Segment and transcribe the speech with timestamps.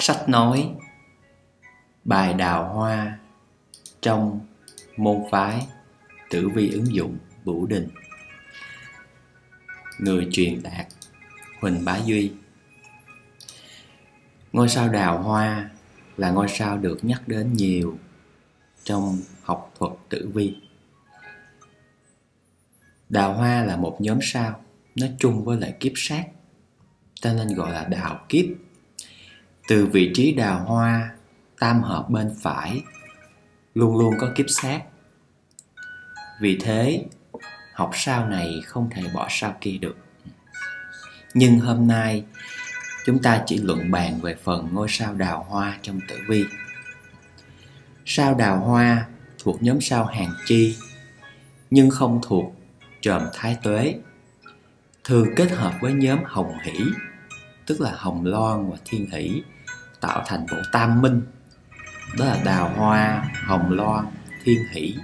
[0.00, 0.74] Sách nói
[2.04, 3.18] Bài đào hoa
[4.00, 4.40] trong
[4.96, 5.66] môn phái
[6.30, 7.88] tử vi ứng dụng Vũ Đình
[9.98, 10.86] Người truyền đạt
[11.60, 12.32] Huỳnh Bá Duy
[14.52, 15.70] Ngôi sao đào hoa
[16.16, 17.98] là ngôi sao được nhắc đến nhiều
[18.84, 20.56] trong học thuật tử vi.
[23.08, 24.60] Đào hoa là một nhóm sao,
[24.94, 26.24] nó chung với lại kiếp sát,
[27.14, 28.44] cho nên gọi là đào kiếp.
[29.70, 31.10] Từ vị trí đào hoa
[31.58, 32.82] tam hợp bên phải
[33.74, 34.82] luôn luôn có kiếp sát.
[36.40, 37.04] Vì thế,
[37.74, 39.96] học sao này không thể bỏ sao kia được.
[41.34, 42.24] Nhưng hôm nay
[43.06, 46.44] chúng ta chỉ luận bàn về phần ngôi sao đào hoa trong tử vi.
[48.04, 49.06] Sao đào hoa
[49.38, 50.76] thuộc nhóm sao hàng chi,
[51.70, 52.54] nhưng không thuộc
[53.00, 53.94] tròm thái tuế.
[55.04, 56.80] Thường kết hợp với nhóm hồng hỷ,
[57.66, 59.42] tức là hồng loan và thiên hỷ,
[60.00, 61.22] tạo thành bộ tam minh.
[62.18, 64.04] Đó là đào hoa, hồng loan,
[64.44, 64.94] thiên hỷ.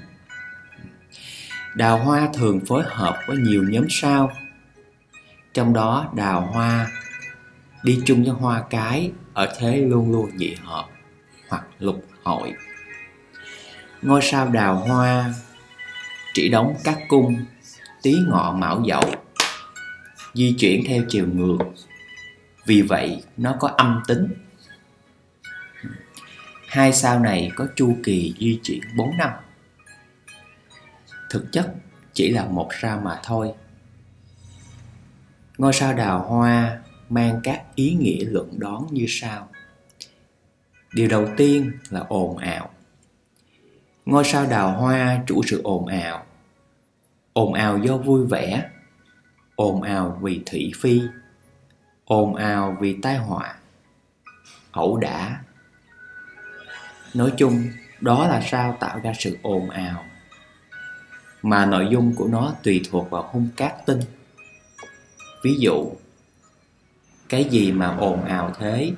[1.75, 4.33] Đào hoa thường phối hợp với nhiều nhóm sao,
[5.57, 6.87] trong đó đào hoa
[7.83, 10.85] đi chung với hoa cái ở thế luôn luôn nhị hợp
[11.49, 12.53] hoặc lục hội
[14.03, 15.35] ngôi sao đào hoa
[16.35, 17.37] chỉ đóng các cung
[18.03, 19.11] tí ngọ mão dậu
[20.35, 21.59] di chuyển theo chiều ngược
[22.67, 24.46] vì vậy nó có âm tính
[26.67, 29.31] hai sao này có chu kỳ di chuyển 4 năm.
[31.31, 31.75] Thực chất
[32.13, 33.53] chỉ là một sao mà thôi.
[35.59, 36.79] Ngôi sao đào hoa
[37.09, 39.49] mang các ý nghĩa luận đoán như sau.
[40.93, 42.71] Điều đầu tiên là ồn ào.
[44.07, 46.27] Ngôi sao đào hoa chủ sự ồn ào.
[47.33, 48.71] Ồn ào do vui vẻ.
[49.57, 51.03] Ồn ào vì thị phi.
[52.05, 53.57] Ồn ào vì tai họa.
[54.71, 55.43] Ẩu đả
[57.17, 57.63] nói chung,
[58.01, 60.05] đó là sao tạo ra sự ồn ào.
[61.43, 64.01] Mà nội dung của nó tùy thuộc vào hung cát tinh.
[65.43, 65.91] Ví dụ,
[67.29, 68.93] cái gì mà ồn ào thế?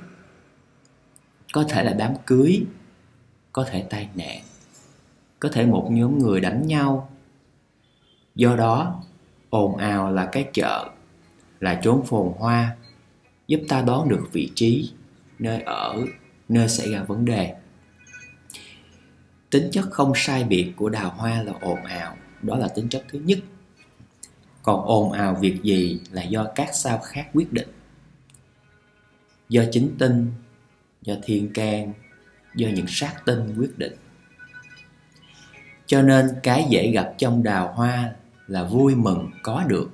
[1.53, 2.65] Có thể là đám cưới,
[3.53, 4.41] có thể tai nạn,
[5.39, 7.09] có thể một nhóm người đánh nhau.
[8.35, 9.03] Do đó,
[9.49, 10.89] ồn ào là cái chợ,
[11.59, 12.75] là chốn phồn hoa,
[13.47, 14.91] giúp ta đoán được vị trí,
[15.39, 15.97] nơi ở,
[16.49, 17.55] nơi xảy ra vấn đề
[19.49, 23.05] tính chất không sai biệt của đào hoa là ồn ào, đó là tính chất
[23.09, 23.39] thứ nhất.
[24.63, 27.67] Còn ồn ào việc gì là do các sao khác quyết định.
[29.49, 30.31] Do chính tinh,
[31.01, 31.93] do thiên can,
[32.55, 33.95] do những sát tinh quyết định.
[35.85, 38.11] Cho nên cái dễ gặp trong đào hoa
[38.47, 39.89] là vui mừng có được.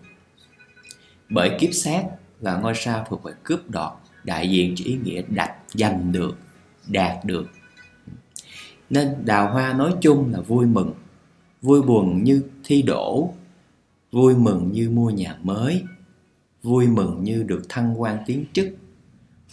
[1.30, 2.04] Bởi kiếp sát
[2.42, 3.92] là ngôi sao thuộc về cướp đoạt,
[4.24, 6.38] đại diện cho ý nghĩa đặt, giành được,
[6.88, 7.48] đạt được
[8.95, 10.94] nên đào hoa nói chung là vui mừng.
[11.61, 13.33] Vui buồn như thi đổ.
[14.11, 15.83] Vui mừng như mua nhà mới.
[16.63, 18.67] Vui mừng như được thăng quan tiến chức.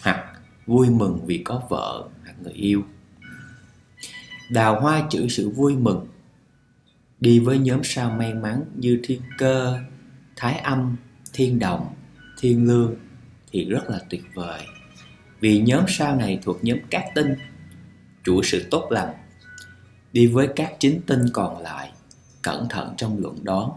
[0.02, 0.24] Hoặc
[0.66, 2.82] vui mừng vì có vợ hoặc người yêu.
[4.50, 6.06] Đào hoa chữ sự vui mừng.
[7.20, 9.78] Đi với nhóm sao may mắn như thiên cơ,
[10.36, 10.96] thái âm,
[11.32, 11.94] thiên đồng,
[12.40, 12.94] thiên lương
[13.52, 14.60] thì rất là tuyệt vời.
[15.40, 17.34] Vì nhóm sao này thuộc nhóm cát tinh.
[18.24, 19.14] Chủ sự tốt lành
[20.12, 21.92] đi với các chính tinh còn lại,
[22.42, 23.70] cẩn thận trong luận đoán.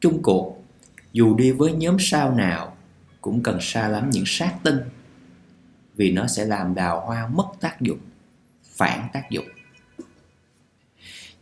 [0.00, 0.62] Chung cuộc,
[1.12, 2.76] dù đi với nhóm sao nào,
[3.20, 4.78] cũng cần xa lắm những sát tinh,
[5.94, 7.98] vì nó sẽ làm đào hoa mất tác dụng,
[8.64, 9.46] phản tác dụng.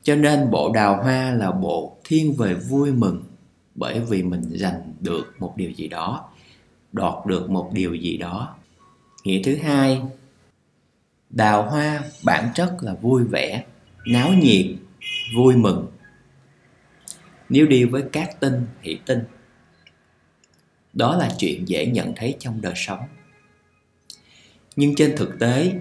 [0.02, 3.24] Cho nên bộ đào hoa là bộ thiên về vui mừng,
[3.74, 6.28] bởi vì mình giành được một điều gì đó,
[6.92, 8.54] đoạt được một điều gì đó.
[9.24, 10.02] Nghĩa thứ hai
[11.36, 13.64] đào hoa, bản chất là vui vẻ,
[14.06, 14.66] náo nhiệt,
[15.36, 15.86] vui mừng.
[17.48, 19.24] Nếu đi với các tinh, hỷ tinh,
[20.92, 23.00] đó là chuyện dễ nhận thấy trong đời sống.
[24.76, 25.72] Nhưng trên thực tế,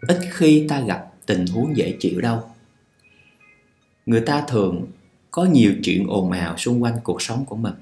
[0.00, 2.42] ít khi ta gặp tình huống dễ chịu đâu.
[4.06, 4.86] Người ta thường
[5.30, 7.74] có nhiều chuyện ồn ào xung quanh cuộc sống của mình.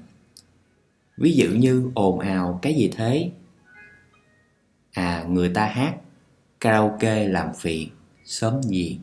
[1.17, 3.31] Ví dụ như ồn ào cái gì thế?
[4.93, 5.95] À người ta hát
[6.63, 7.89] karaoke làm phiền,
[8.25, 8.99] sớm gì.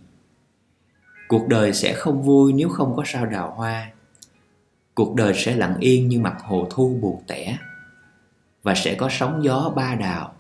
[1.29, 3.91] Cuộc đời sẽ không vui nếu không có sao đào hoa.
[4.95, 7.59] Cuộc đời sẽ lặng yên như mặt hồ thu buồn tẻ.
[8.63, 10.35] Và sẽ có sóng gió ba đào,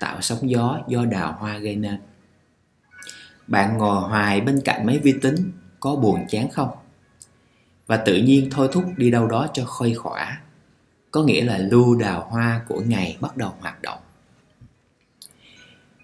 [0.00, 2.00] tạo sóng gió do đào hoa gây nên.
[3.46, 6.70] Bạn ngồi hoài bên cạnh máy vi tính, có buồn chán không?
[7.86, 10.40] Và tự nhiên thôi thúc đi đâu đó cho khuây khỏa.
[11.10, 13.98] Có nghĩa là lưu đào hoa của ngày bắt đầu hoạt động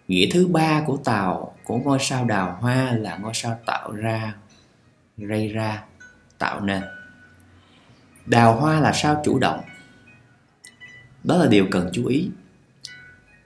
[0.09, 4.35] nghĩa thứ ba của tàu, của ngôi sao đào hoa là ngôi sao tạo ra
[5.17, 5.85] gây ra,
[6.39, 6.83] tạo nên.
[8.27, 9.61] Đào hoa là sao chủ động?
[11.25, 12.31] Đó là điều cần chú ý.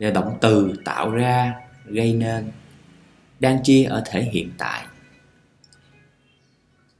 [0.00, 2.50] Và động từ tạo ra, gây nên,
[3.40, 4.86] đang chia ở thể hiện tại.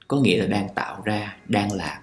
[0.08, 2.02] Có nghĩa là đang tạo ra, đang làm.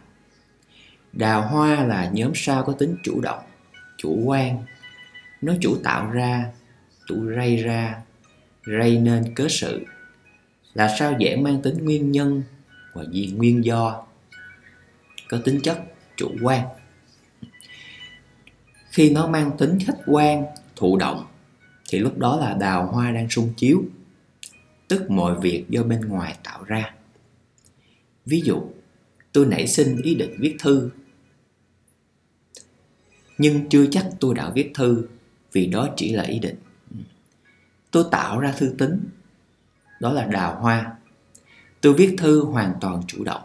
[1.14, 3.44] Đào hoa là nhóm sao có tính chủ động,
[3.98, 4.64] chủ quan.
[5.42, 6.46] Nó chủ tạo ra
[7.06, 8.02] chủ rây ra,
[8.66, 9.86] rây nên cớ sự.
[10.74, 12.44] Là sao dễ mang tính nguyên nhân
[12.94, 14.06] và gì nguyên do?
[15.30, 15.80] Có tính chất
[16.18, 16.66] chủ quan.
[18.90, 21.26] Khi nó mang tính khách quan, thụ động,
[21.90, 23.84] thì lúc đó là đào hoa đang sung chiếu,
[24.88, 26.94] tức mọi việc do bên ngoài tạo ra.
[28.26, 28.64] Ví dụ,
[29.32, 30.90] tôi nảy sinh ý định viết thư,
[33.38, 35.08] nhưng chưa chắc tôi đã viết thư
[35.52, 36.56] vì đó chỉ là ý định
[37.96, 39.10] tôi tạo ra thư tính
[40.00, 40.92] đó là đào hoa.
[41.82, 43.42] Tôi viết thư hoàn toàn chủ động.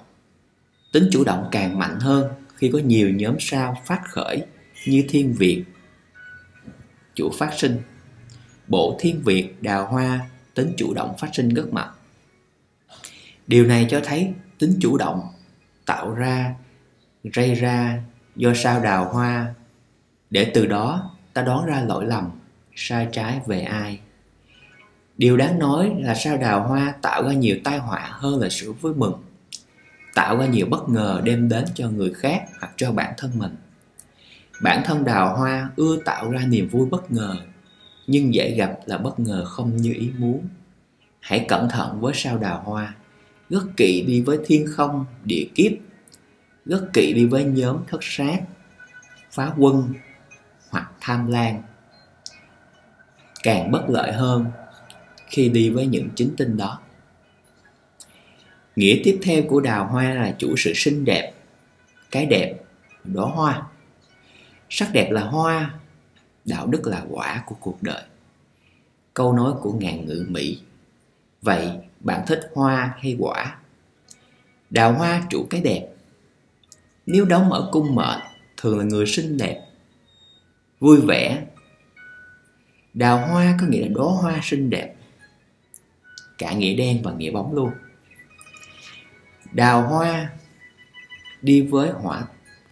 [0.93, 4.47] Tính chủ động càng mạnh hơn khi có nhiều nhóm sao phát khởi
[4.87, 5.65] như thiên việt.
[7.15, 7.83] Chủ phát sinh.
[8.69, 11.91] Bộ thiên việt đào hoa, tính chủ động phát sinh rất mạnh.
[13.47, 15.29] Điều này cho thấy tính chủ động
[15.87, 16.55] tạo ra
[17.23, 18.03] gây ra
[18.37, 19.55] do sao đào hoa.
[20.31, 22.31] Để từ đó ta đoán ra lỗi lầm,
[22.75, 24.01] sai trái về ai
[25.21, 28.73] điều đáng nói là sao đào hoa tạo ra nhiều tai họa hơn là sự
[28.73, 29.23] vui mừng,
[30.15, 33.57] tạo ra nhiều bất ngờ đem đến cho người khác hoặc cho bản thân mình.
[34.63, 37.37] Bản thân đào hoa ưa tạo ra niềm vui bất ngờ,
[38.07, 40.49] nhưng dễ gặp là bất ngờ không như ý muốn.
[41.21, 42.95] Hãy cẩn thận với sao đào hoa,
[43.51, 45.73] rất kỵ đi với thiên không, địa kiếp,
[46.67, 48.41] rất kỵ đi với nhóm thất sát,
[49.31, 49.95] phá quân
[50.71, 51.55] hoặc tham lam.
[53.43, 54.47] Càng bất lợi hơn
[55.31, 56.81] khi đi với những chính tinh đó.
[58.77, 61.33] Nghĩa tiếp theo của đào hoa là chủ sự xinh đẹp,
[62.11, 62.55] cái đẹp
[63.05, 63.63] đóa hoa.
[64.69, 65.75] Sắc đẹp là hoa,
[66.45, 68.03] đạo đức là quả của cuộc đời.
[69.15, 70.61] Câu nói của ngàn ngữ mỹ,
[71.43, 73.57] vậy bạn thích hoa hay quả?
[74.71, 75.89] Đào hoa chủ cái đẹp.
[77.07, 78.21] Nếu đóng ở cung mệnh,
[78.57, 79.67] thường là người xinh đẹp,
[80.81, 81.47] vui vẻ.
[82.95, 84.95] Đào hoa có nghĩa là đóa hoa xinh đẹp
[86.41, 87.71] cả nghĩa đen và nghĩa bóng luôn.
[89.53, 90.31] Đào hoa
[91.43, 92.25] đi với hỏa,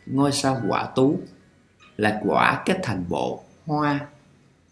[0.07, 1.21] ngôi sao quả tú
[1.97, 4.07] là quả kết thành bộ hoa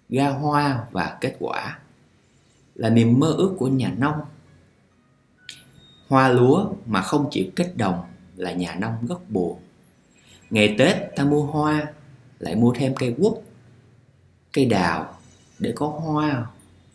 [0.08, 1.78] ra hoa và kết quả
[2.75, 4.20] là niềm mơ ước của nhà nông.
[6.08, 8.04] Hoa lúa mà không chịu kết đồng
[8.37, 9.60] là nhà nông rất buồn.
[10.50, 11.87] Ngày tết ta mua hoa,
[12.38, 13.32] lại mua thêm cây quất,
[14.52, 15.19] cây đào
[15.58, 16.46] để có hoa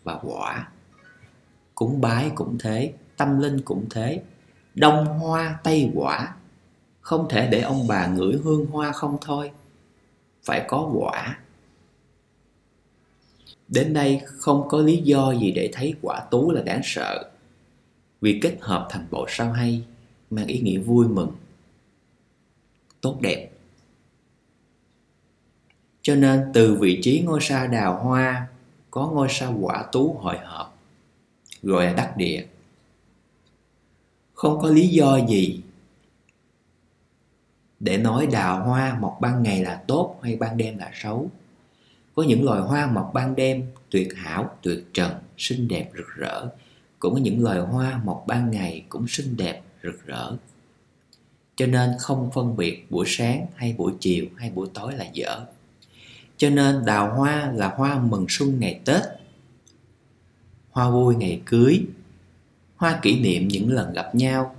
[0.04, 0.71] và quả
[1.82, 4.22] cúng bái cũng thế, tâm linh cũng thế.
[4.74, 6.34] Đông hoa, tây quả,
[7.00, 9.50] không thể để ông bà ngửi hương hoa không thôi,
[10.44, 11.38] phải có quả.
[13.68, 17.30] Đến đây không có lý do gì để thấy quả tú là đáng sợ.
[18.20, 19.84] Vì kết hợp thành bộ sao hay,
[20.30, 21.32] mang ý nghĩa vui mừng,
[23.00, 23.50] tốt đẹp.
[26.02, 28.46] Cho nên từ vị trí ngôi sao đào hoa,
[28.90, 30.71] có ngôi sao quả tú hội hợp
[31.62, 32.46] gọi là đắc địa.
[34.34, 35.60] Không có lý do gì
[37.80, 41.30] để nói đào hoa mọc ban ngày là tốt hay ban đêm là xấu.
[42.14, 46.48] Có những loài hoa mọc ban đêm tuyệt hảo, tuyệt trần, xinh đẹp rực rỡ.
[46.98, 50.36] Cũng có những loài hoa mọc ban ngày cũng xinh đẹp, rực rỡ.
[51.56, 55.40] Cho nên không phân biệt buổi sáng hay buổi chiều hay buổi tối là dở.
[56.36, 59.02] Cho nên đào hoa là hoa mừng xuân ngày tết
[60.72, 61.86] hoa vui ngày cưới.
[62.76, 64.56] Hoa kỷ niệm những lần gặp nhau.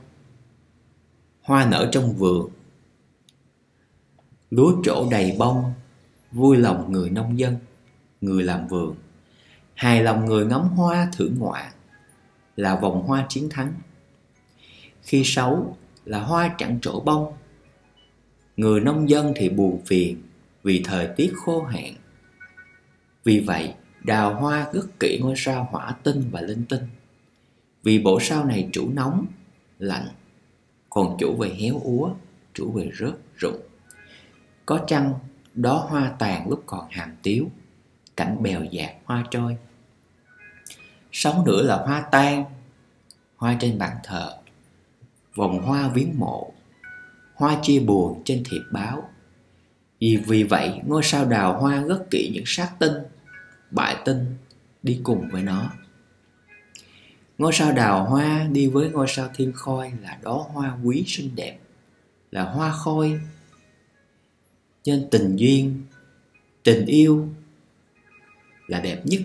[1.42, 2.50] Hoa nở trong vườn.
[4.50, 5.74] Lúa trổ đầy bông.
[6.32, 7.58] Vui lòng người nông dân,
[8.22, 8.96] người làm vườn.
[9.74, 11.72] Hài lòng người ngắm hoa thưởng ngoạn
[12.56, 13.74] là vòng hoa chiến thắng.
[15.02, 17.34] Khi xấu là hoa chẳng trổ bông.
[18.58, 20.22] Người nông dân thì buồn phiền
[20.64, 21.94] vì thời tiết khô hạn.
[23.24, 26.88] Vì vậy đào hoa rất kỹ ngôi sao hỏa tinh và linh tinh.
[27.84, 29.26] Vì bộ sao này chủ nóng,
[29.80, 30.08] lạnh,
[30.90, 32.10] còn chủ về héo úa,
[32.54, 33.62] chủ về rớt, rụng.
[34.66, 35.14] Có chăng
[35.54, 37.50] đó hoa tàn lúc còn hàm tiếu,
[38.18, 39.58] cảnh bèo dạt hoa trôi.
[41.12, 42.46] Sống nữa là hoa tan
[43.36, 44.38] hoa trên bàn thờ,
[45.36, 46.54] vòng hoa viếng mộ,
[47.36, 49.10] hoa chia buồn trên thiệp báo.
[50.00, 52.94] Vì vì vậy, ngôi sao đào hoa rất kỹ những sát tinh
[53.74, 54.26] bại tinh
[54.84, 55.72] đi cùng với nó.
[57.38, 61.36] Ngôi sao đào hoa đi với ngôi sao thiên khôi là đó hoa quý xinh
[61.36, 61.60] đẹp,
[62.32, 63.22] là hoa khôi
[64.86, 65.82] nên tình duyên,
[66.64, 67.28] tình yêu
[68.68, 69.22] là đẹp nhất.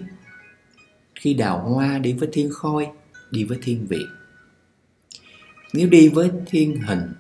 [1.15, 2.89] Khi đào hoa đi với thiên khôi,
[3.31, 4.07] đi với thiên việt
[5.73, 7.13] nếu đi với thiên hình,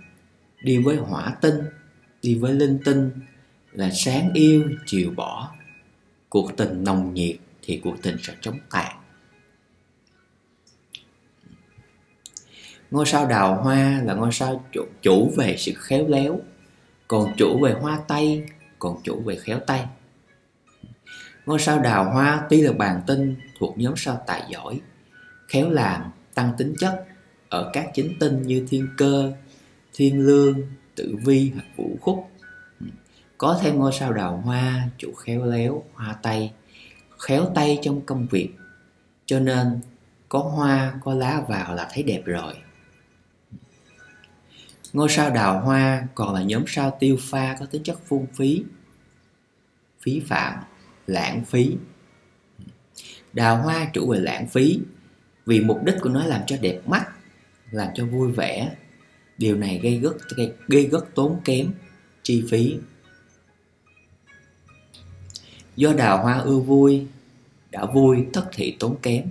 [0.63, 1.55] đi với hỏa tinh,
[2.23, 3.11] đi với linh tinh
[3.73, 5.55] là sáng yêu, chiều bỏ
[6.29, 8.97] cuộc tình nồng nhiệt thì cuộc tình sẽ chống tàn
[12.91, 16.41] ngôi sao đào hoa là ngôi sao chủ, chủ về sự khéo léo
[17.09, 18.45] còn chủ về hoa tay
[18.79, 19.87] còn chủ về khéo tay.
[21.47, 24.81] Ngôi sao đào hoa tuy là bàn tinh thuộc nhóm sao tài giỏi
[25.49, 26.03] khéo làm
[26.35, 27.05] tăng tính chất
[27.49, 29.33] ở các chính tinh như thiên cơ
[29.95, 30.61] thiên lương
[30.95, 32.31] tử vi hoặc vũ khúc
[33.39, 36.53] có thêm ngôi sao đào hoa chủ khéo léo hoa tay
[37.19, 38.49] khéo tay trong công việc.
[39.27, 39.81] Cho nên
[40.29, 42.55] có hoa có lá vào là thấy đẹp rồi.
[44.93, 48.65] Ngôi sao đào hoa còn là nhóm sao tiêu pha có tính chất phung phí
[50.01, 50.55] phí phạm
[51.07, 51.77] lãng phí.
[53.33, 54.81] Đào hoa chủ về lãng phí
[55.47, 57.09] vì mục đích của nó làm cho đẹp mắt
[57.71, 58.77] làm cho vui vẻ.
[59.39, 61.73] Điều này gây rất gây, gây rất tốn kém
[62.23, 62.79] chi phí
[65.79, 67.07] do đào hoa ưa vui,
[67.71, 69.25] đã vui tất thị tốn kém.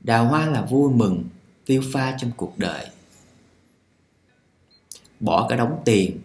[0.00, 1.24] Đào hoa là vui mừng,
[1.66, 2.86] tiêu pha trong cuộc đời.
[5.20, 6.20] Bỏ cả đống tiền,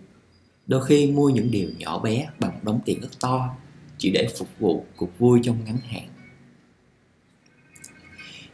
[0.68, 3.56] đôi khi mua những điều nhỏ bé bằng đống tiền rất to,
[3.98, 6.08] chỉ để phục vụ cuộc vui trong ngắn hạn.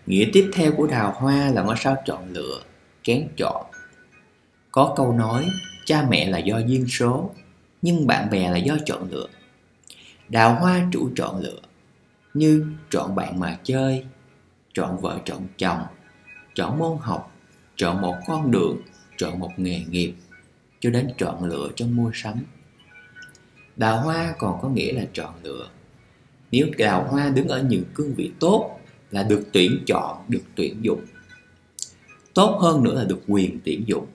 [0.06, 2.64] Nghĩa tiếp theo của đào hoa là ngôi sao chọn lựa,
[3.04, 3.66] kén chọn.
[4.72, 5.48] Có câu nói,
[5.86, 7.32] cha mẹ là do duyên số,
[7.82, 9.28] nhưng bạn bè là do chọn lựa
[10.32, 11.60] đào hoa chủ chọn lựa,
[12.34, 14.06] như chọn bạn mà chơi
[14.74, 15.80] chọn vợ chọn chồng
[16.56, 17.32] chọn môn học
[17.76, 18.82] chọn một con đường
[19.18, 20.14] chọn một nghề nghiệp,
[20.80, 22.36] cho đến chọn lựa trong mua sắm.
[23.76, 25.70] Đào hoa còn có nghĩa là chọn lựa.
[26.52, 28.80] Nếu đào hoa đứng ở những cương vị tốt
[29.12, 31.06] là được tuyển chọn, được tuyển dụng.
[32.34, 34.06] Tốt hơn nữa là được quyền tuyển dụng.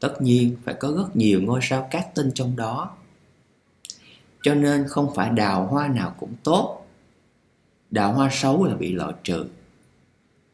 [0.00, 2.96] Tất nhiên phải có rất nhiều ngôi sao cát tinh trong đó
[4.44, 6.86] cho nên không phải đào hoa nào cũng tốt.
[7.90, 9.46] Đào hoa xấu là bị loại trừ.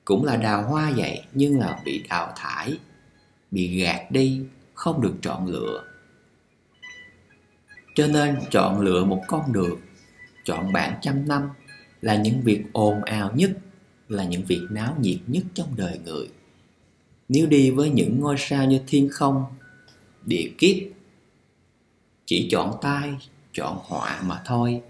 [0.05, 2.79] Cũng là đào hoa vậy, nhưng là bị đào thải,
[3.51, 4.43] bị gạt đi,
[4.75, 5.85] không được chọn lựa.
[7.95, 9.81] Cho nên chọn lựa một con đường,
[10.45, 11.49] chọn bạn trăm năm
[12.01, 13.51] là những việc ồn ào nhất,
[14.09, 16.29] là những việc náo nhiệt nhất trong đời người.
[17.29, 19.45] Nếu đi với những ngôi sao như thiên không,
[20.25, 20.77] địa kiếp,
[22.27, 23.17] chỉ chọn tai
[23.61, 24.83] chọn họa mà thôi.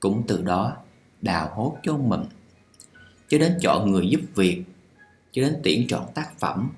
[0.00, 0.76] Cũng từ đó,
[1.22, 2.24] đào hốt cho mình
[3.28, 4.62] cho đến chọn người giúp việc,
[5.32, 6.70] cho đến tuyển chọn tác phẩm,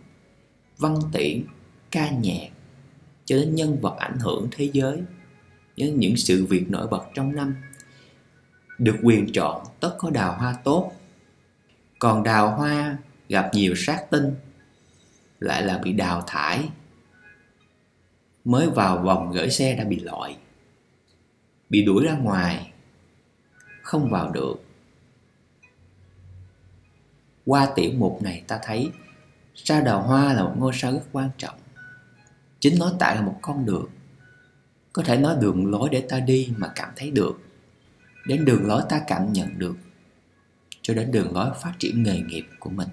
[0.79, 1.45] văn tiễn,
[1.91, 2.49] ca nhạc,
[3.25, 5.03] cho đến nhân vật ảnh hưởng thế giới
[5.77, 7.57] đến những sự việc nổi bật trong năm,
[8.79, 10.93] được quyền chọn tất có đào hoa tốt.
[11.99, 12.97] Còn đào hoa
[13.29, 14.35] gặp nhiều sát tinh,
[15.41, 16.69] lại là bị đào thải,
[18.45, 20.37] mới vào vòng gửi xe đã bị loại
[21.71, 22.73] bị đuổi ra ngoài.
[23.83, 24.55] Không vào được.
[27.45, 28.91] Qua tiểu mục này ta thấy
[29.55, 31.59] sao đào hoa là một ngôi sao rất quan trọng.
[32.61, 33.89] Chính nó tạo ra một con đường.
[34.93, 37.41] Có thể nói đường lối để ta đi mà cảm thấy được.
[38.27, 39.77] Đến đường lối ta cảm nhận được,
[40.83, 42.89] cho đến đường lối phát triển nghề nghiệp của mình.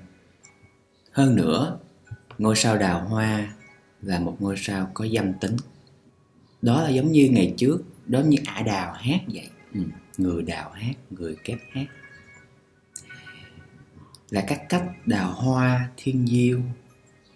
[1.11, 1.79] Hơn nữa,
[2.37, 3.53] ngôi sao đào hoa
[4.01, 5.57] là một ngôi sao có dâm tính.
[6.61, 9.81] Đó là giống như ngày trước đó như ả đào hát vậy ừ.
[10.17, 11.85] người đào hát, người kép hát
[14.29, 16.61] là các cách đào hoa thiên diêu,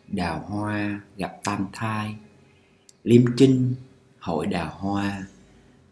[0.08, 2.16] đào hoa gặp tam thai,
[3.04, 3.76] liêm trinh
[4.20, 5.24] hội đào hoa,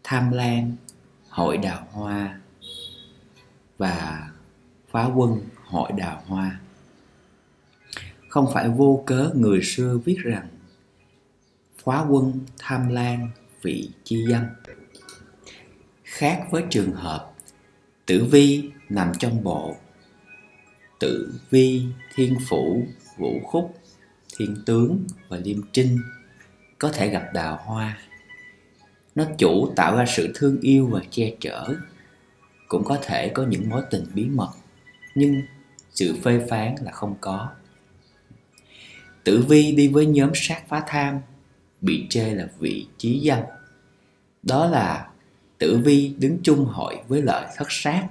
[0.02, 0.72] tham lan
[1.28, 2.40] hội đào hoa
[3.78, 4.28] và
[4.90, 6.60] phá quân, hội đào hoa
[8.36, 10.48] không phải vô cớ người xưa viết rằng
[11.84, 13.28] phá quân, tham lan
[13.62, 14.44] vị chi dâm
[16.16, 17.32] khác với trường hợp,
[18.06, 19.76] tử vi nằm trong bộ.
[20.98, 21.82] Tử vi,
[22.14, 22.86] thiên phủ,
[23.18, 23.74] vũ khúc,
[24.36, 25.98] thiên tướng và liêm trinh
[26.78, 27.98] có thể gặp đào hoa.
[29.14, 31.74] Nó chủ tạo ra sự thương yêu và che chở.
[32.68, 34.50] Cũng có thể có những mối tình bí mật,
[35.14, 35.42] nhưng
[35.94, 37.48] sự phê phán là không có.
[39.24, 41.20] Tử vi đi với nhóm sát phá tham
[41.80, 43.42] bị chê là vị trí danh
[44.42, 45.08] đó là
[45.58, 48.08] tử vi đứng chung hội với lợi thất sát,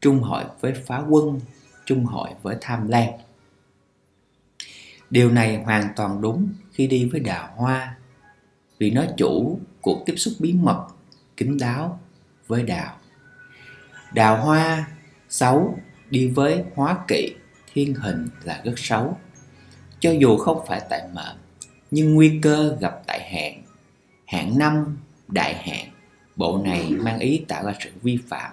[0.00, 1.40] chung hội với phá quân,
[1.84, 3.08] chung hội với tham lam.
[5.10, 7.96] Điều này hoàn toàn đúng khi đi với đào hoa,
[8.78, 10.86] vì nó chủ cuộc tiếp xúc bí mật,
[11.36, 12.00] kín đáo
[12.46, 12.96] với đào.
[14.12, 14.88] Đào hoa
[15.28, 15.78] xấu
[16.10, 17.34] đi với hóa kỵ,
[17.72, 19.18] thiên hình là rất xấu.
[20.00, 21.36] Cho dù không phải tại mệnh
[21.90, 23.62] nhưng nguy cơ gặp tại hạn.
[24.26, 25.90] Hạn năm, đại hạn.
[26.36, 28.52] Bộ này mang ý tạo ra sự vi phạm.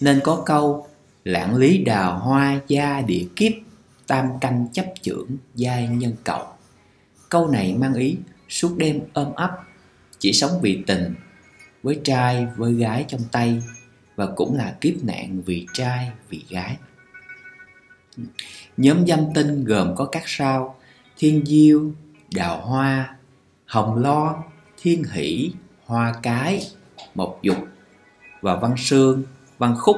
[0.00, 0.86] Nên có câu,
[1.24, 3.52] lãng lý đào hoa gia địa kiếp,
[4.06, 6.46] tam canh chấp trưởng giai nhân cầu.
[7.28, 8.16] Câu này mang ý,
[8.48, 9.50] suốt đêm ôm ấp,
[10.18, 11.14] chỉ sống vì tình,
[11.82, 13.62] với trai, với gái trong tay,
[14.16, 16.76] và cũng là kiếp nạn vì trai, vì gái.
[18.76, 20.76] Nhóm dâm tinh gồm có các sao
[21.22, 21.92] thiên diêu,
[22.34, 23.16] đào hoa,
[23.64, 24.34] hồng loan
[24.76, 25.52] thiên hỷ,
[25.84, 26.66] hoa cái,
[27.14, 27.56] mộc dục
[28.40, 29.22] và văn sương,
[29.58, 29.96] văn khúc.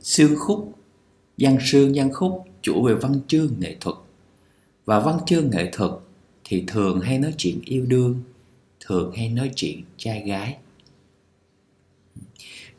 [0.00, 0.72] Xương khúc,
[1.38, 3.96] văn sương, văn khúc chủ về văn chương nghệ thuật.
[4.84, 5.90] Và văn chương nghệ thuật
[6.44, 8.22] thì thường hay nói chuyện yêu đương,
[8.80, 10.56] thường hay nói chuyện trai gái.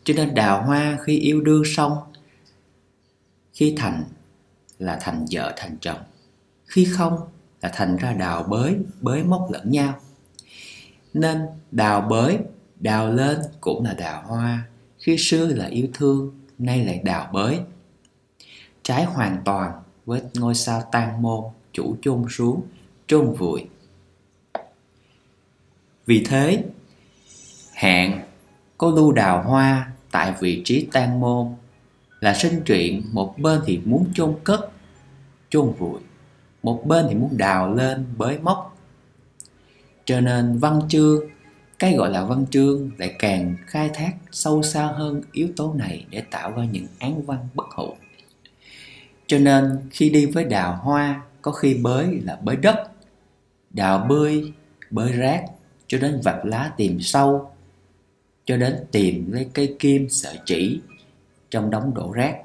[0.04, 1.98] Cho nên đào hoa khi yêu đương xong,
[3.54, 4.04] khi thành
[4.80, 6.00] là thành vợ, thành chồng
[6.68, 7.20] khi không
[7.62, 9.94] là thành ra đào bới bới móc lẫn nhau.
[11.14, 12.38] Nên đào bới,
[12.80, 14.68] đào lên cũng là đào hoa.
[15.00, 17.60] Khi xưa là yêu thương, nay lại đào bới.
[18.84, 19.72] Trái hoàn toàn
[20.06, 21.44] với ngôi sao tan môn,
[21.74, 22.62] chủ chôn xuống
[23.08, 23.66] chôn vùi.
[26.06, 26.64] Vì thế
[27.74, 28.22] hạn
[28.78, 31.48] có lưu đào hoa tại vị trí tan môn
[32.20, 34.72] là sinh truyện một bên thì muốn chôn cất,
[35.50, 36.00] chôn vùi
[36.64, 38.78] một bên thì muốn đào lên bới móc.
[40.06, 41.22] Cho nên văn chương
[41.80, 46.06] cái gọi là văn chương lại càng khai thác sâu xa hơn yếu tố này
[46.10, 47.96] để tạo ra những án văn bất hủ.
[49.28, 52.91] Cho nên khi đi với đào hoa có khi bới là bới đất
[53.70, 54.54] đào bươi,
[54.89, 55.43] bới rác
[55.88, 57.52] cho đến vặt lá tìm sâu
[58.46, 60.82] cho đến tìm lấy cây kim sợi chỉ
[61.50, 62.36] trong đống đổ rác.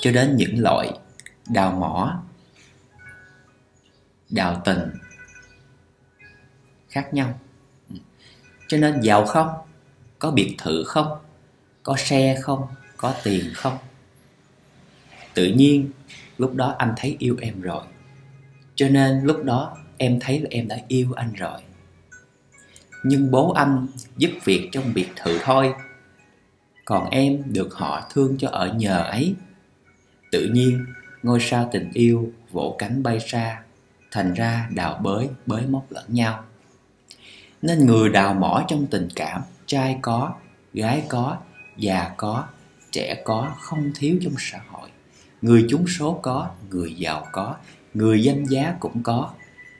[0.00, 0.90] Cho đến những loại
[1.48, 2.22] đào mỏ
[4.32, 4.78] đào tình
[6.88, 7.40] khác nhau.
[8.68, 9.48] Cho nên giàu không,
[10.18, 11.18] có biệt thự không,
[11.82, 12.66] có xe không,
[12.96, 13.78] có tiền không?
[15.34, 15.90] Tự nhiên,
[16.38, 17.82] lúc đó anh thấy yêu em rồi.
[18.74, 21.60] Cho nên lúc đó em thấy là em đã yêu anh rồi.
[23.04, 25.74] Nhưng bố anh giúp việc trong biệt thự thôi.
[26.84, 29.34] Còn em được họ thương cho ở nhờ ấy.
[30.30, 30.86] Tự nhiên,
[31.22, 33.61] ngôi sao tình yêu vỗ cánh bay xa
[34.12, 36.44] thành ra đào bới bới móc lẫn nhau.
[37.62, 40.34] Nên người đào mỏ trong tình cảm, trai có,
[40.74, 41.36] gái có,
[41.76, 42.44] già có,
[42.90, 44.88] trẻ có không thiếu trong xã hội.
[45.42, 47.56] Người chúng số có, người giàu có,
[47.94, 49.30] người danh giá cũng có.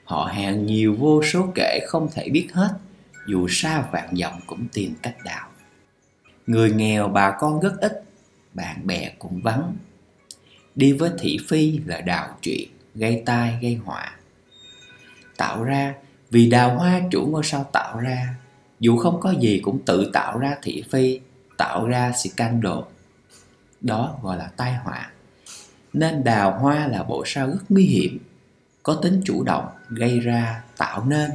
[0.05, 2.69] Họ hàng nhiều vô số kể không thể biết hết,
[3.27, 5.47] dù xa vạn dặm cũng tìm cách đào.
[6.47, 8.03] Người nghèo bà con rất ít,
[8.53, 9.75] bạn bè cũng vắng.
[10.75, 14.17] Đi với thị phi là đào chuyện gây tai, gây họa
[15.37, 15.95] tạo ra.
[16.29, 18.35] Vì đào hoa chủ ngôi sao tạo ra,
[18.79, 21.19] dù không có gì cũng tự tạo ra thị phi,
[21.57, 22.79] tạo ra scandal.
[23.81, 25.11] Đó gọi là tai họa.
[25.93, 28.19] Nên đào hoa là bộ sao rất nguy hiểm,
[28.83, 31.31] có tính chủ động, gây ra, tạo nên.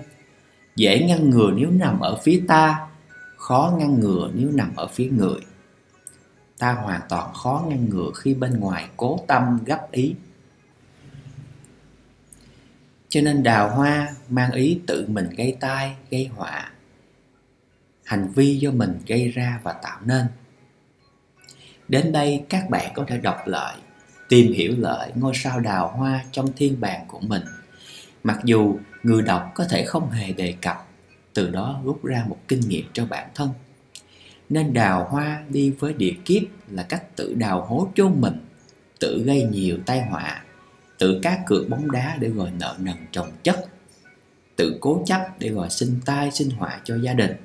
[0.76, 2.88] Dễ ngăn ngừa nếu nằm ở phía ta,
[3.36, 5.40] khó ngăn ngừa nếu nằm ở phía người.
[6.58, 10.14] Ta hoàn toàn khó ngăn ngừa khi bên ngoài cố tâm gấp ý
[13.08, 16.70] cho nên đào hoa mang ý tự mình gây tai, gây họa.
[18.04, 20.26] Hành vi do mình gây ra và tạo nên.
[21.88, 23.76] Đến đây các bạn có thể đọc lại,
[24.28, 27.42] tìm hiểu lại ngôi sao đào hoa trong thiên bàn của mình.
[28.22, 30.88] Mặc dù người đọc có thể không hề đề cập,
[31.34, 33.50] từ đó rút ra một kinh nghiệm cho bản thân.
[34.48, 38.46] Nên đào hoa đi với địa kiếp là cách tự đào hố chôn mình,
[39.00, 40.42] tự gây nhiều tai họa
[40.98, 43.64] tự cá cược bóng đá để gọi nợ nần trồng chất.
[44.56, 47.36] Tự cố chấp để gọi sinh tai, sinh họa cho gia đình.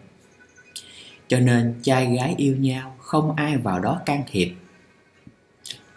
[1.28, 4.54] Cho nên trai gái yêu nhau, không ai vào đó can thiệp.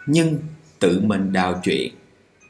[0.05, 0.39] Nhưng
[0.79, 1.93] tự mình đào chuyện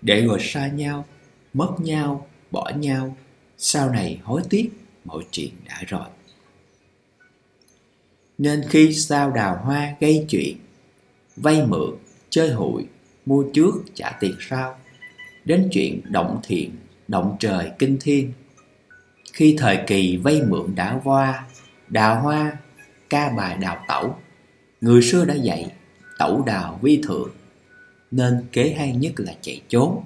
[0.01, 1.05] để rồi xa nhau,
[1.53, 3.17] mất nhau, bỏ nhau,
[3.57, 4.69] sau này hối tiếc,
[5.05, 6.07] mọi chuyện đã rồi.
[8.37, 10.57] Nên khi sao đào hoa gây chuyện,
[11.35, 11.95] vay mượn,
[12.29, 12.85] chơi hụi,
[13.25, 14.77] mua trước trả tiền sau
[15.47, 16.71] đến chuyện động thiện,
[17.07, 18.33] động trời, kinh thiên.
[19.33, 21.45] Khi thời kỳ vay mượn đã qua
[21.87, 22.57] đào hoa,
[23.09, 24.15] ca bài đào tẩu.
[24.81, 25.71] Người xưa đã dạy,
[26.17, 27.29] tẩu đào vi thượng,
[28.11, 30.03] nên kế hay nhất là chạy trốn.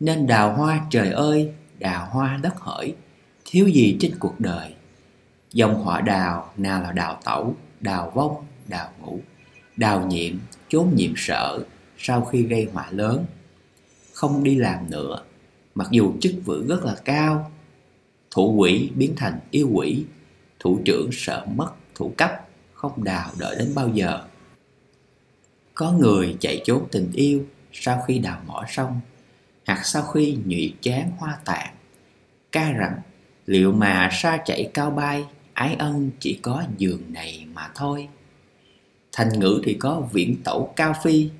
[0.00, 2.94] Nên đào hoa trời ơi, đào hoa đất hỡi,
[3.44, 4.74] thiếu gì trên cuộc đời.
[5.52, 9.20] Dòng họa đào nào là đào tẩu, đào vong, đào ngủ.
[9.76, 11.64] Đào nhiệm chốn nhiệm sợ,
[11.98, 13.24] sau khi gây họa lớn
[14.18, 15.22] không đi làm nữa.
[15.74, 17.50] Mặc dù chức vụ rất là cao,
[18.30, 20.04] thủ quỷ biến thành yêu quỷ
[20.58, 22.30] thủ trưởng sợ mất, thủ cấp,
[22.72, 24.24] không đào đợi đến bao giờ.
[25.74, 29.00] Có người chạy trốn tình yêu sau khi đào mỏ xong,
[29.66, 31.74] hoặc sau khi nhụy chán hoa tàn.
[32.52, 33.00] Ca rằng,
[33.46, 38.08] liệu mà xa chạy cao bay, ái ân chỉ có giường này mà thôi.
[39.12, 41.30] Thành ngữ thì có viễn tẩu cao phi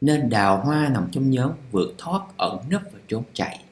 [0.00, 3.64] nên đào hoa nằm trong nhóm vượt thoát ẩn nấp và trốn chạy.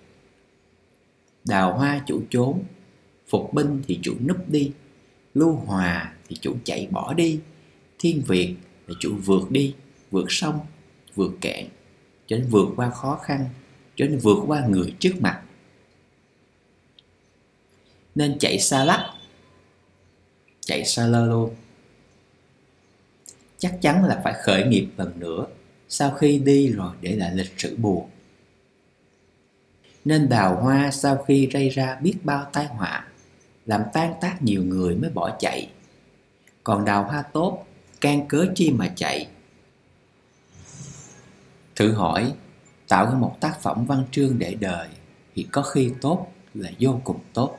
[1.44, 2.64] Đào hoa chủ trốn,
[3.28, 4.72] phục binh thì chủ núp đi,
[5.35, 7.40] lưu hòa thì chủ chạy bỏ đi,
[7.98, 8.54] thiên việt
[8.87, 9.74] là chủ vượt đi,
[10.11, 10.61] vượt sông,
[11.14, 11.68] vượt kẹn
[12.26, 13.48] cho nên vượt qua khó khăn,
[13.96, 15.42] cho nên vượt qua người trước mặt.
[18.14, 19.14] Nên chạy xa lắc,
[20.61, 21.54] chạy xa lơ luôn.
[23.58, 25.46] Chắc chắn là phải khởi nghiệp lần nữa
[25.92, 28.09] sau khi đi rồi, để lại lịch sử buồn.
[30.05, 33.07] Nên đào hoa sau khi gây ra biết bao tai họa,
[33.66, 35.70] làm tan tác nhiều người mới bỏ chạy.
[36.64, 37.66] Còn đào hoa tốt,
[38.00, 39.28] can cớ chi mà chạy?
[41.76, 42.33] Thử hỏi,
[42.88, 44.88] tạo ra một tác phẩm văn chương để đời
[45.35, 47.59] thì có khi tốt là vô cùng tốt.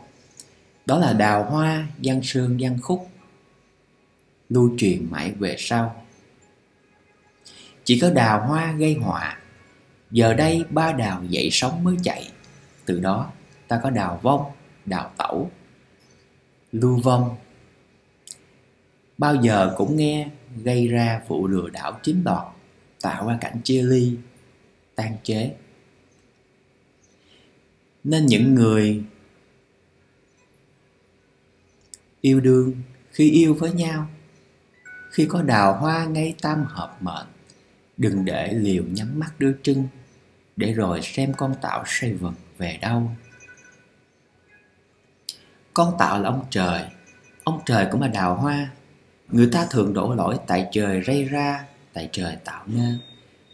[0.85, 3.07] Đó là đào hoa, văn sương, văn khúc.
[4.49, 6.02] Lưu truyền mãi về sau
[7.83, 9.39] chỉ có đào hoa gây họa.
[10.11, 12.31] Giờ đây ba đào dậy sóng mới chạy.
[12.85, 13.31] Từ đó,
[13.67, 14.51] ta có đào vong,
[14.85, 15.51] đào tẩu.
[16.71, 17.35] Lưu vong.
[19.17, 20.29] Bao giờ cũng nghe
[20.63, 22.43] gây ra vụ lừa đảo chiếm đoạt,
[23.01, 24.17] tạo ra cảnh chia ly,
[24.95, 25.55] tan chế.
[28.03, 29.03] Nên những người
[32.21, 32.73] yêu đương
[33.11, 34.07] khi yêu với nhau,
[35.11, 37.27] khi có đào hoa ngay tam hợp mệnh
[37.97, 39.87] đừng để liều nhắm mắt đưa chân,
[40.55, 43.11] để rồi xem con tạo say vật về đâu.
[45.73, 46.85] Con tạo là ông trời
[47.43, 48.69] ông trời cũng là đào hoa.
[49.27, 52.99] Người ta thường đổ lỗi tại trời rây ra, tại trời tạo nên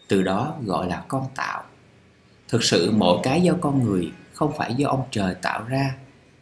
[0.07, 1.63] từ đó gọi là con tạo
[2.47, 5.95] thực sự mỗi cái do con người, không phải do ông trời tạo ra.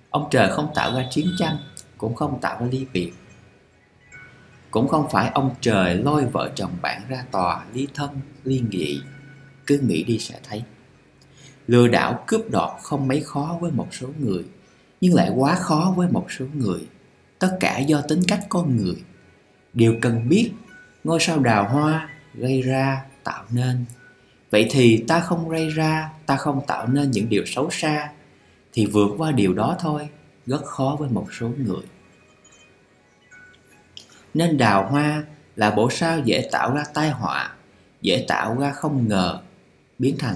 [0.10, 1.58] Ông trời không tạo ra chiến tranh,
[1.98, 3.14] cũng không tạo ra ly biệt
[4.72, 8.10] cũng không phải ông trời lôi vợ chồng bạn ra tòa ly thân,
[8.44, 9.02] ly nghị.
[9.66, 10.64] Cứ nghĩ đi sẽ thấy.
[11.68, 14.46] Lừa đảo cướp đoạt không mấy khó với một số người,
[15.02, 16.88] nhưng lại quá khó với một số người.
[17.40, 18.96] Tất cả do tính cách con người.
[19.74, 20.52] Điều cần biết,
[21.04, 23.86] ngôi sao đào hoa gây ra tạo nên.
[24.50, 28.10] Vậy thì ta không gây ra, ta không tạo nên những điều xấu xa,
[28.74, 30.10] thì vượt qua điều đó thôi,
[30.46, 31.84] rất khó với một số người
[34.34, 35.24] nên đào hoa
[35.56, 37.56] là bộ sao dễ tạo ra tai họa,
[38.02, 39.40] dễ tạo ra không ngờ,
[40.00, 40.36] biến thành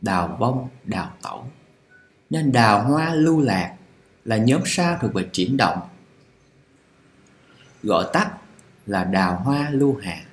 [0.00, 1.44] đào vong đào tẩu.
[2.30, 3.74] Nên đào hoa lưu lạc
[4.24, 5.80] là nhóm sao thuộc về chuyển động.
[7.82, 8.30] Gọi tắt
[8.86, 10.24] là đào hoa lưu hà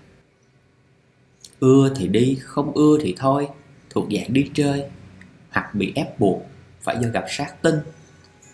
[1.59, 3.47] ưa thì đi, không ưa thì thôi,
[3.89, 4.83] thuộc dạng đi chơi,
[5.51, 6.45] hoặc bị ép buộc
[6.81, 7.75] phải do gặp sát tinh.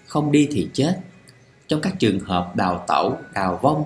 [0.08, 1.00] Không đi thì chết.
[1.68, 3.84] Trong các trường hợp đào tẩu, đào vong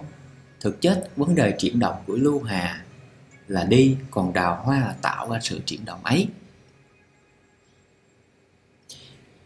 [0.66, 2.86] thực chất vấn đề chuyển động của lưu hà
[3.48, 6.28] là đi, còn đào hoa là tạo ra sự chuyển động ấy.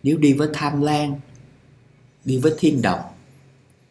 [0.04, 1.20] Nếu đi với tham lan
[2.26, 3.00] đi với thiên đồng,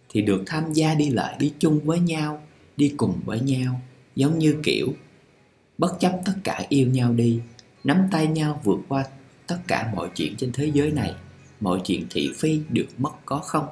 [0.08, 2.42] thì được tham gia đi lại, đi chung với nhau,
[2.76, 3.80] đi cùng với nhau,
[4.16, 4.94] giống như kiểu
[5.78, 7.40] bất chấp tất cả yêu nhau đi,
[7.84, 9.04] nắm tay nhau vượt qua
[9.46, 11.14] tất cả mọi chuyện trên thế giới này,
[11.60, 13.66] mọi chuyện thị phi được mất có không?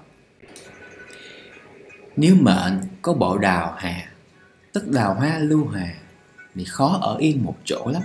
[2.17, 4.09] Nếu mệnh có bộ đào hà
[4.73, 5.95] tức đào hoa lưu hà
[6.55, 8.03] thì khó ở yên một chỗ lắm.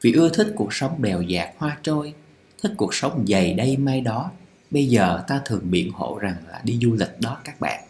[0.00, 2.14] Vì ưa thích cuộc sống bèo dạt hoa trôi,
[2.62, 4.30] thích cuộc sống dày đây mai đó.
[4.70, 7.84] Bây giờ ta thường biện hộ rằng là đi du lịch đó các bạn.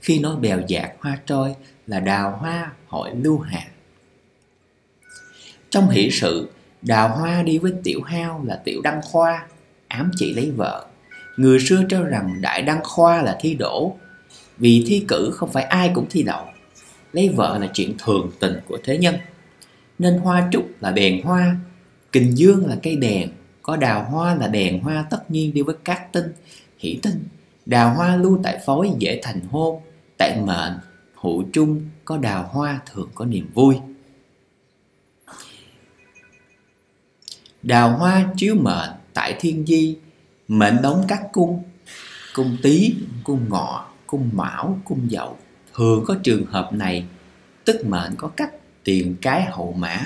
[0.00, 1.54] Khi nói bèo dạt hoa trôi
[1.86, 3.62] là đào hoa hội lưu hà
[5.70, 6.50] trong hỷ sự,
[6.82, 9.46] đào hoa đi với tiểu hao là tiểu đăng khoa,
[9.88, 10.86] ám chỉ lấy vợ.
[11.36, 13.96] Người xưa cho rằng đại đăng khoa là thi đỗ
[14.60, 16.46] vì thi cử không phải ai cũng thi đậu.
[17.12, 19.14] Lấy vợ là chuyện thường tình của thế nhân.
[19.98, 21.56] Nên hoa trúc là đèn hoa
[22.12, 23.28] kình dương là cây đèn
[23.62, 26.32] có đào hoa là đèn hoa tất nhiên đi với cát tinh
[26.78, 27.24] hỷ tinh.
[27.66, 29.80] Đào hoa lưu tại phối dễ thành hôn
[30.18, 30.72] Tại mệnh
[31.14, 33.76] hữu chung có đào hoa thường có niềm vui.
[37.62, 39.96] Đào hoa chiếu mệnh tại thiên di
[40.48, 41.62] Mệnh đóng các cung
[42.34, 42.94] Cung tý,
[43.24, 45.36] cung ngọ, cung mão, cung dậu.
[45.74, 47.04] Thường có trường hợp này
[47.64, 50.00] Tức mệnh có cách tiền cái hậu mã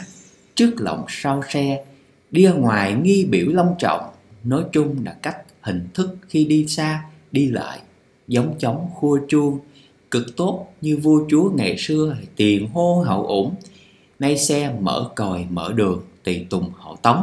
[0.55, 1.85] Trước lộng sau xe
[2.31, 4.11] Đi ngoài nghi biểu long trọng.
[4.45, 7.81] Nói chung là cách hình thức khi đi xa, đi lại
[8.29, 9.59] Giống chóng khua chuông
[10.11, 13.55] Cực tốt như vua chúa ngày xưa Tiền hô hậu ủng.
[14.19, 17.23] Nay xe mở còi mở đường Tùy tùng hậu tống.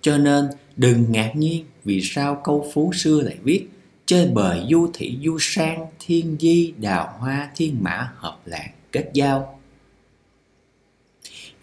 [0.00, 3.68] Cho nên đừng ngạc nhiên vì sao câu phú xưa lại viết
[4.08, 9.10] Chơi bời du thị du sang thiên di đào hoa thiên mã hợp lạc kết
[9.12, 9.58] giao.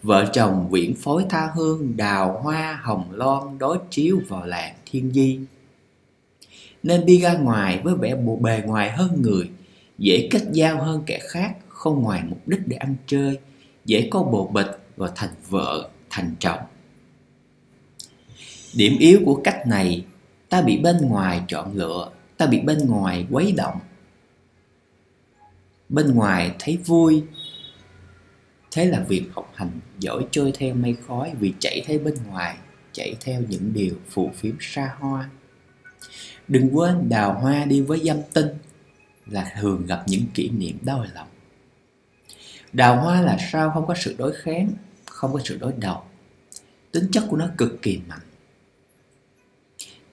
[0.02, 5.12] Vợ chồng quyển phối tha hương đào hoa hồng loan đối chiếu vào làng thiên
[5.12, 5.38] di.
[6.82, 9.50] Nên đi ra ngoài với vẻ bộ bề ngoài hơn người
[9.98, 13.38] Dễ kết giao hơn kẻ khác Không ngoài mục đích để ăn chơi
[13.84, 16.60] Dễ có bồ bịch và thành vợ, thành chồng.
[18.74, 20.04] Điểm yếu của cách này
[20.48, 23.78] Ta bị bên ngoài chọn lựa Ta bị bên ngoài quấy động.
[25.88, 27.24] Bên ngoài thấy vui.
[28.70, 32.56] Thế là việc học hành giỏi trôi theo mây khói, Vì chạy theo bên ngoài,
[32.92, 35.30] Chạy theo những điều phù phiếm xa hoa.
[36.48, 38.48] Đừng quên đào hoa đi với dâm tinh
[39.26, 41.28] Là thường gặp những kỷ niệm đau lòng.
[42.72, 43.70] Đào hoa là sao?
[43.70, 44.70] Không có sự đối kháng,
[45.06, 46.02] Không có sự đối đầu.
[46.92, 48.20] Tính chất của nó cực kỳ mạnh.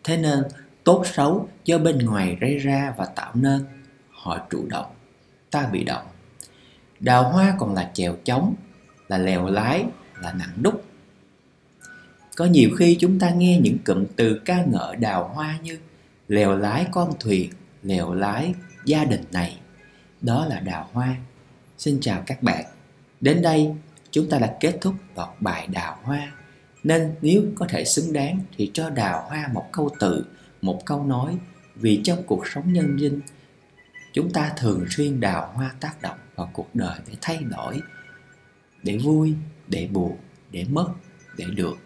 [0.03, 0.43] Thế nên
[0.83, 3.65] tốt xấu do bên ngoài gây ra và tạo nên.
[4.09, 4.91] Họ chủ động,
[5.51, 6.05] ta bị động.
[6.99, 8.55] Đào hoa còn là chèo chống,
[9.07, 9.85] là lèo lái,
[10.21, 10.83] là nặng đúc.
[12.35, 15.79] Có nhiều khi chúng ta nghe những cụm từ ca ngợi đào hoa như
[16.27, 17.49] Lèo lái con thuyền,
[17.83, 18.53] lèo lái
[18.85, 19.59] gia đình này.
[20.21, 21.15] Đó là đào hoa.
[21.77, 22.65] Xin chào các bạn.
[23.21, 23.71] Đến đây
[24.11, 26.31] chúng ta đã kết thúc loạt bài đào hoa.
[26.83, 30.25] Nên nếu có thể xứng đáng thì cho đào hoa một câu từ,
[30.63, 31.37] một câu nói
[31.75, 33.21] vì trong cuộc sống nhân sinh
[34.13, 37.81] chúng ta thường xuyên đào hoa tác động vào cuộc đời để thay đổi,
[38.83, 39.33] để vui,
[39.67, 40.17] để buồn,
[40.51, 40.87] để mất,
[41.37, 41.77] để được.